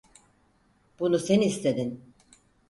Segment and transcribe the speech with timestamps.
[0.99, 2.13] Bunu sen istedin.